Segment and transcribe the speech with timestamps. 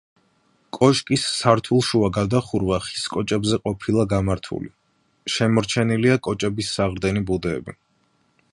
[0.75, 4.73] კოშკის სართულშუა გადახურვა ხის კოჭებზე ყოფილა გამართული,
[5.35, 7.77] შემორჩენილია კოჭების საყრდენი ბუდეები.